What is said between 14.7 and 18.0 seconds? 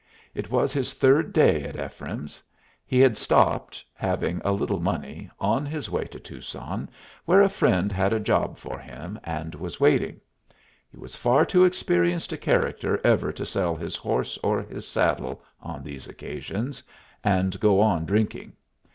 saddle on these occasions, and go